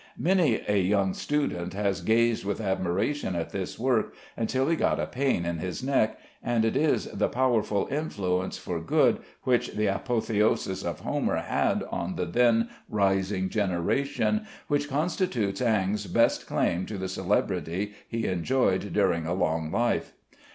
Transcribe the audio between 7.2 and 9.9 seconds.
powerful influence for good which the